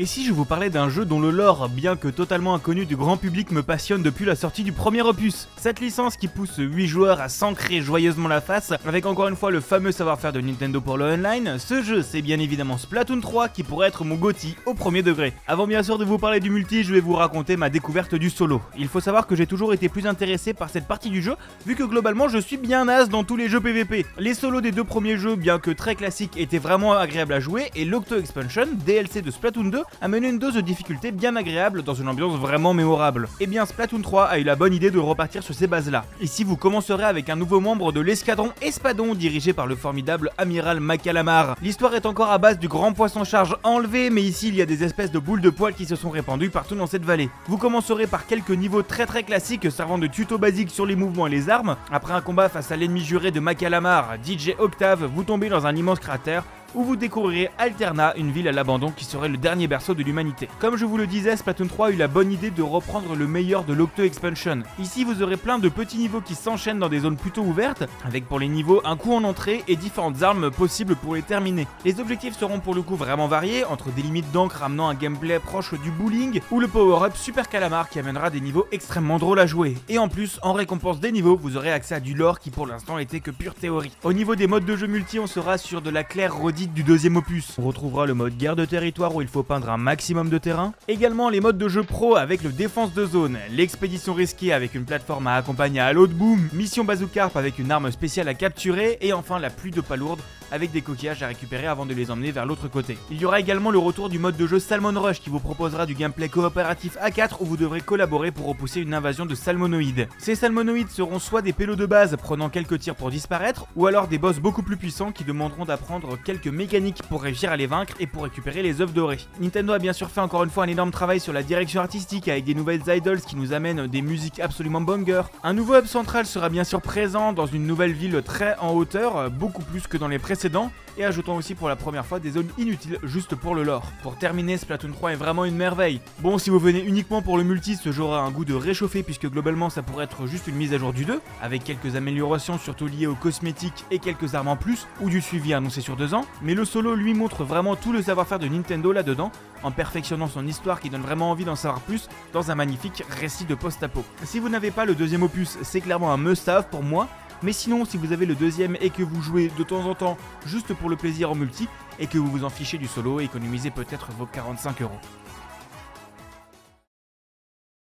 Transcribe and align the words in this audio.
Et 0.00 0.06
si 0.06 0.24
je 0.24 0.32
vous 0.32 0.46
parlais 0.46 0.70
d'un 0.70 0.88
jeu 0.88 1.04
dont 1.04 1.20
le 1.20 1.30
lore, 1.30 1.68
bien 1.68 1.94
que 1.94 2.08
totalement 2.08 2.54
inconnu 2.54 2.86
du 2.86 2.96
grand 2.96 3.18
public, 3.18 3.50
me 3.50 3.62
passionne 3.62 4.02
depuis 4.02 4.24
la 4.24 4.34
sortie 4.34 4.64
du 4.64 4.72
premier 4.72 5.02
opus? 5.02 5.46
Cette 5.58 5.78
licence 5.78 6.16
qui 6.16 6.26
pousse 6.26 6.54
8 6.56 6.86
joueurs 6.86 7.20
à 7.20 7.28
s'ancrer 7.28 7.82
joyeusement 7.82 8.26
la 8.26 8.40
face, 8.40 8.72
avec 8.86 9.04
encore 9.04 9.28
une 9.28 9.36
fois 9.36 9.50
le 9.50 9.60
fameux 9.60 9.92
savoir-faire 9.92 10.32
de 10.32 10.40
Nintendo 10.40 10.80
pour 10.80 10.96
le 10.96 11.04
online, 11.04 11.58
ce 11.58 11.82
jeu 11.82 12.00
c'est 12.00 12.22
bien 12.22 12.38
évidemment 12.38 12.78
Splatoon 12.78 13.20
3 13.20 13.50
qui 13.50 13.62
pourrait 13.62 13.88
être 13.88 14.04
mon 14.04 14.14
GOTY 14.14 14.56
au 14.64 14.72
premier 14.72 15.02
degré. 15.02 15.34
Avant 15.46 15.66
bien 15.66 15.82
sûr 15.82 15.98
de 15.98 16.06
vous 16.06 16.16
parler 16.16 16.40
du 16.40 16.48
multi, 16.48 16.82
je 16.82 16.94
vais 16.94 17.00
vous 17.00 17.12
raconter 17.12 17.58
ma 17.58 17.68
découverte 17.68 18.14
du 18.14 18.30
solo. 18.30 18.62
Il 18.78 18.88
faut 18.88 19.00
savoir 19.00 19.26
que 19.26 19.36
j'ai 19.36 19.46
toujours 19.46 19.74
été 19.74 19.90
plus 19.90 20.06
intéressé 20.06 20.54
par 20.54 20.70
cette 20.70 20.88
partie 20.88 21.10
du 21.10 21.20
jeu, 21.20 21.34
vu 21.66 21.74
que 21.74 21.84
globalement 21.84 22.30
je 22.30 22.38
suis 22.38 22.56
bien 22.56 22.86
naze 22.86 23.10
dans 23.10 23.22
tous 23.22 23.36
les 23.36 23.50
jeux 23.50 23.60
PVP. 23.60 24.06
Les 24.16 24.32
solos 24.32 24.62
des 24.62 24.72
deux 24.72 24.82
premiers 24.82 25.18
jeux, 25.18 25.36
bien 25.36 25.58
que 25.58 25.70
très 25.70 25.94
classiques, 25.94 26.38
étaient 26.38 26.56
vraiment 26.56 26.94
agréables 26.94 27.34
à 27.34 27.40
jouer, 27.40 27.70
et 27.74 27.84
l'Octo 27.84 28.16
Expansion, 28.16 28.66
DLC 28.86 29.20
de 29.20 29.30
Splatoon 29.30 29.64
2, 29.64 29.82
amené 30.00 30.28
une 30.28 30.38
dose 30.38 30.54
de 30.54 30.60
difficulté 30.60 31.12
bien 31.12 31.36
agréable 31.36 31.82
dans 31.82 31.94
une 31.94 32.08
ambiance 32.08 32.38
vraiment 32.38 32.74
mémorable. 32.74 33.28
Et 33.40 33.44
eh 33.44 33.46
bien 33.46 33.66
Splatoon 33.66 34.02
3 34.02 34.24
a 34.24 34.38
eu 34.38 34.44
la 34.44 34.56
bonne 34.56 34.74
idée 34.74 34.90
de 34.90 34.98
repartir 34.98 35.42
sur 35.42 35.54
ces 35.54 35.66
bases-là. 35.66 36.04
Ici 36.20 36.44
vous 36.44 36.56
commencerez 36.56 37.04
avec 37.04 37.28
un 37.28 37.36
nouveau 37.36 37.60
membre 37.60 37.92
de 37.92 38.00
l'escadron 38.00 38.50
Espadon 38.62 39.14
dirigé 39.14 39.52
par 39.52 39.66
le 39.66 39.76
formidable 39.76 40.30
amiral 40.38 40.80
Macalamar. 40.80 41.56
L'histoire 41.62 41.94
est 41.94 42.06
encore 42.06 42.30
à 42.30 42.38
base 42.38 42.58
du 42.58 42.68
grand 42.68 42.92
poisson 42.92 43.24
charge 43.24 43.56
enlevé, 43.62 44.10
mais 44.10 44.22
ici 44.22 44.48
il 44.48 44.56
y 44.56 44.62
a 44.62 44.66
des 44.66 44.84
espèces 44.84 45.10
de 45.10 45.18
boules 45.18 45.40
de 45.40 45.50
poils 45.50 45.74
qui 45.74 45.86
se 45.86 45.96
sont 45.96 46.10
répandues 46.10 46.50
partout 46.50 46.74
dans 46.74 46.86
cette 46.86 47.04
vallée. 47.04 47.30
Vous 47.46 47.58
commencerez 47.58 48.06
par 48.06 48.26
quelques 48.26 48.50
niveaux 48.50 48.82
très 48.82 49.06
très 49.06 49.22
classiques 49.22 49.70
servant 49.70 49.98
de 49.98 50.06
tuto 50.06 50.38
basique 50.38 50.70
sur 50.70 50.86
les 50.86 50.96
mouvements 50.96 51.26
et 51.26 51.30
les 51.30 51.48
armes. 51.48 51.76
Après 51.90 52.12
un 52.12 52.20
combat 52.20 52.48
face 52.48 52.70
à 52.72 52.76
l'ennemi 52.76 53.04
juré 53.04 53.30
de 53.30 53.40
Macalamar, 53.40 54.16
DJ 54.24 54.50
Octave, 54.58 55.04
vous 55.04 55.24
tombez 55.24 55.48
dans 55.48 55.66
un 55.66 55.74
immense 55.74 55.98
cratère 55.98 56.44
où 56.74 56.84
vous 56.84 56.96
découvrirez 56.96 57.50
Alterna, 57.58 58.14
une 58.16 58.30
ville 58.30 58.48
à 58.48 58.52
l'abandon 58.52 58.90
qui 58.90 59.04
serait 59.04 59.28
le 59.28 59.36
dernier 59.36 59.68
berceau 59.68 59.94
de 59.94 60.02
l'humanité. 60.02 60.48
Comme 60.58 60.76
je 60.76 60.84
vous 60.84 60.96
le 60.96 61.06
disais, 61.06 61.36
Splatoon 61.36 61.66
3 61.66 61.86
a 61.88 61.90
eu 61.90 61.96
la 61.96 62.08
bonne 62.08 62.32
idée 62.32 62.50
de 62.50 62.62
reprendre 62.62 63.14
le 63.14 63.26
meilleur 63.26 63.64
de 63.64 63.72
l'Octo 63.72 64.02
Expansion. 64.02 64.62
Ici, 64.78 65.04
vous 65.04 65.22
aurez 65.22 65.36
plein 65.36 65.58
de 65.58 65.68
petits 65.68 65.98
niveaux 65.98 66.20
qui 66.20 66.34
s'enchaînent 66.34 66.78
dans 66.78 66.88
des 66.88 67.00
zones 67.00 67.16
plutôt 67.16 67.42
ouvertes, 67.42 67.84
avec 68.04 68.26
pour 68.26 68.38
les 68.38 68.48
niveaux 68.48 68.80
un 68.84 68.96
coup 68.96 69.12
en 69.12 69.24
entrée 69.24 69.64
et 69.68 69.76
différentes 69.76 70.22
armes 70.22 70.50
possibles 70.50 70.96
pour 70.96 71.14
les 71.14 71.22
terminer. 71.22 71.66
Les 71.84 72.00
objectifs 72.00 72.38
seront 72.38 72.60
pour 72.60 72.74
le 72.74 72.82
coup 72.82 72.96
vraiment 72.96 73.28
variés, 73.28 73.64
entre 73.64 73.90
des 73.90 74.02
limites 74.02 74.30
d'encre 74.32 74.62
amenant 74.62 74.88
un 74.88 74.94
gameplay 74.94 75.38
proche 75.38 75.74
du 75.80 75.90
bowling, 75.90 76.40
ou 76.50 76.60
le 76.60 76.68
power-up 76.68 77.16
Super 77.16 77.48
Calamar 77.48 77.88
qui 77.88 77.98
amènera 77.98 78.30
des 78.30 78.40
niveaux 78.40 78.66
extrêmement 78.72 79.18
drôles 79.18 79.40
à 79.40 79.46
jouer. 79.46 79.76
Et 79.88 79.98
en 79.98 80.08
plus, 80.08 80.38
en 80.42 80.52
récompense 80.52 81.00
des 81.00 81.12
niveaux, 81.12 81.36
vous 81.36 81.56
aurez 81.56 81.72
accès 81.72 81.94
à 81.94 82.00
du 82.00 82.14
lore 82.14 82.38
qui 82.38 82.50
pour 82.50 82.66
l'instant 82.66 82.98
était 82.98 83.20
que 83.20 83.30
pure 83.30 83.54
théorie. 83.54 83.92
Au 84.04 84.12
niveau 84.12 84.36
des 84.36 84.46
modes 84.46 84.64
de 84.64 84.76
jeu 84.76 84.86
multi, 84.86 85.18
on 85.18 85.26
sera 85.26 85.58
sur 85.58 85.82
de 85.82 85.90
la 85.90 86.04
claire 86.04 86.36
redite 86.36 86.59
du 86.66 86.82
deuxième 86.82 87.16
opus. 87.16 87.56
On 87.58 87.66
retrouvera 87.66 88.06
le 88.06 88.14
mode 88.14 88.36
guerre 88.36 88.56
de 88.56 88.64
territoire 88.64 89.14
où 89.14 89.22
il 89.22 89.28
faut 89.28 89.42
peindre 89.42 89.70
un 89.70 89.76
maximum 89.76 90.28
de 90.28 90.38
terrain. 90.38 90.72
Également 90.88 91.28
les 91.28 91.40
modes 91.40 91.58
de 91.58 91.68
jeu 91.68 91.82
pro 91.82 92.16
avec 92.16 92.42
le 92.42 92.50
défense 92.50 92.92
de 92.92 93.06
zone, 93.06 93.38
l'expédition 93.50 94.14
risquée 94.14 94.52
avec 94.52 94.74
une 94.74 94.84
plateforme 94.84 95.26
à 95.26 95.34
accompagner 95.34 95.80
à 95.80 95.92
l'autre 95.92 96.14
boom, 96.14 96.48
mission 96.52 96.84
bazookarp 96.84 97.36
avec 97.36 97.58
une 97.58 97.70
arme 97.70 97.90
spéciale 97.90 98.28
à 98.28 98.34
capturer 98.34 98.98
et 99.00 99.12
enfin 99.12 99.38
la 99.38 99.50
pluie 99.50 99.70
de 99.70 99.80
palourde 99.80 100.20
avec 100.52 100.72
des 100.72 100.82
coquillages 100.82 101.22
à 101.22 101.28
récupérer 101.28 101.66
avant 101.66 101.86
de 101.86 101.94
les 101.94 102.10
emmener 102.10 102.32
vers 102.32 102.46
l'autre 102.46 102.68
côté. 102.68 102.98
Il 103.10 103.20
y 103.20 103.24
aura 103.24 103.40
également 103.40 103.70
le 103.70 103.78
retour 103.78 104.08
du 104.08 104.18
mode 104.18 104.36
de 104.36 104.46
jeu 104.46 104.58
Salmon 104.58 104.98
Rush 105.00 105.20
qui 105.20 105.30
vous 105.30 105.38
proposera 105.38 105.86
du 105.86 105.94
gameplay 105.94 106.28
coopératif 106.28 106.96
à 107.00 107.10
4 107.10 107.42
où 107.42 107.44
vous 107.44 107.56
devrez 107.56 107.80
collaborer 107.80 108.32
pour 108.32 108.46
repousser 108.46 108.80
une 108.80 108.94
invasion 108.94 109.26
de 109.26 109.34
salmonoïdes. 109.34 110.08
Ces 110.18 110.34
salmonoïdes 110.34 110.90
seront 110.90 111.18
soit 111.18 111.42
des 111.42 111.52
pélos 111.52 111.76
de 111.76 111.86
base 111.86 112.16
prenant 112.16 112.48
quelques 112.48 112.80
tirs 112.80 112.96
pour 112.96 113.10
disparaître, 113.10 113.66
ou 113.76 113.86
alors 113.86 114.08
des 114.08 114.18
boss 114.18 114.40
beaucoup 114.40 114.62
plus 114.62 114.76
puissants 114.76 115.12
qui 115.12 115.24
demanderont 115.24 115.64
d'apprendre 115.64 116.18
quelques 116.22 116.48
mécaniques 116.50 117.02
pour 117.08 117.22
réussir 117.22 117.50
à 117.50 117.56
les 117.56 117.66
vaincre 117.66 117.94
et 118.00 118.06
pour 118.06 118.24
récupérer 118.24 118.62
les 118.62 118.80
œufs 118.80 118.92
dorées. 118.92 119.20
Nintendo 119.40 119.72
a 119.72 119.78
bien 119.78 119.92
sûr 119.92 120.10
fait 120.10 120.20
encore 120.20 120.44
une 120.44 120.50
fois 120.50 120.64
un 120.64 120.68
énorme 120.68 120.90
travail 120.90 121.20
sur 121.20 121.32
la 121.32 121.42
direction 121.42 121.80
artistique 121.80 122.28
avec 122.28 122.44
des 122.44 122.54
nouvelles 122.54 122.82
idols 122.86 123.20
qui 123.20 123.36
nous 123.36 123.52
amènent 123.52 123.86
des 123.86 124.02
musiques 124.02 124.40
absolument 124.40 124.80
banger. 124.80 125.22
Un 125.42 125.52
nouveau 125.52 125.76
hub 125.76 125.86
central 125.86 126.26
sera 126.26 126.48
bien 126.48 126.64
sûr 126.64 126.80
présent 126.80 127.32
dans 127.32 127.46
une 127.46 127.66
nouvelle 127.66 127.92
ville 127.92 128.22
très 128.24 128.56
en 128.58 128.72
hauteur, 128.72 129.30
beaucoup 129.30 129.62
plus 129.62 129.86
que 129.86 129.96
dans 129.96 130.08
les 130.08 130.18
précédents 130.18 130.70
et 130.98 131.04
ajoutons 131.04 131.36
aussi 131.36 131.54
pour 131.54 131.68
la 131.68 131.76
première 131.76 132.04
fois 132.04 132.20
des 132.20 132.32
zones 132.32 132.50
inutiles 132.58 132.98
juste 133.04 133.34
pour 133.34 133.54
le 133.54 133.62
lore. 133.62 133.90
Pour 134.02 134.16
terminer, 134.16 134.56
Splatoon 134.56 134.92
3 134.92 135.12
est 135.12 135.16
vraiment 135.16 135.44
une 135.44 135.56
merveille. 135.56 136.00
Bon, 136.18 136.38
si 136.38 136.50
vous 136.50 136.58
venez 136.58 136.82
uniquement 136.84 137.22
pour 137.22 137.38
le 137.38 137.44
multi, 137.44 137.76
ce 137.76 137.92
jeu 137.92 138.02
aura 138.02 138.20
un 138.20 138.30
goût 138.30 138.44
de 138.44 138.54
réchauffé 138.54 139.02
puisque 139.02 139.28
globalement 139.28 139.70
ça 139.70 139.82
pourrait 139.82 140.04
être 140.04 140.26
juste 140.26 140.46
une 140.46 140.56
mise 140.56 140.74
à 140.74 140.78
jour 140.78 140.92
du 140.92 141.04
2, 141.04 141.20
avec 141.42 141.64
quelques 141.64 141.96
améliorations 141.96 142.58
surtout 142.58 142.86
liées 142.86 143.06
aux 143.06 143.14
cosmétiques 143.14 143.84
et 143.90 143.98
quelques 143.98 144.34
armes 144.34 144.48
en 144.48 144.56
plus, 144.56 144.86
ou 145.00 145.08
du 145.08 145.20
suivi 145.20 145.54
annoncé 145.54 145.80
sur 145.80 145.96
deux 145.96 146.14
ans, 146.14 146.24
mais 146.42 146.54
le 146.54 146.64
solo 146.64 146.94
lui 146.94 147.14
montre 147.14 147.44
vraiment 147.44 147.76
tout 147.76 147.92
le 147.92 148.02
savoir-faire 148.02 148.38
de 148.38 148.48
Nintendo 148.48 148.92
là-dedans, 148.92 149.32
en 149.62 149.70
perfectionnant 149.70 150.28
son 150.28 150.46
histoire 150.46 150.80
qui 150.80 150.90
donne 150.90 151.02
vraiment 151.02 151.30
envie 151.30 151.44
d'en 151.44 151.56
savoir 151.56 151.80
plus 151.80 152.08
dans 152.32 152.50
un 152.50 152.54
magnifique 152.54 153.04
récit 153.08 153.44
de 153.44 153.54
post-apo. 153.54 154.04
Si 154.24 154.38
vous 154.38 154.48
n'avez 154.48 154.70
pas 154.70 154.84
le 154.84 154.94
deuxième 154.94 155.22
opus, 155.22 155.58
c'est 155.62 155.80
clairement 155.80 156.12
un 156.12 156.16
must-have 156.16 156.68
pour 156.68 156.82
moi, 156.82 157.08
mais 157.42 157.52
sinon, 157.52 157.84
si 157.84 157.96
vous 157.96 158.12
avez 158.12 158.26
le 158.26 158.34
deuxième 158.34 158.76
et 158.80 158.90
que 158.90 159.02
vous 159.02 159.22
jouez 159.22 159.50
de 159.56 159.62
temps 159.62 159.86
en 159.86 159.94
temps 159.94 160.18
juste 160.46 160.74
pour 160.74 160.90
le 160.90 160.96
plaisir 160.96 161.30
en 161.30 161.34
multi, 161.34 161.68
et 161.98 162.06
que 162.06 162.18
vous 162.18 162.30
vous 162.30 162.44
en 162.44 162.50
fichez 162.50 162.78
du 162.78 162.86
solo, 162.86 163.20
économisez 163.20 163.70
peut-être 163.70 164.10
vos 164.18 164.26
45 164.26 164.82
euros. 164.82 164.98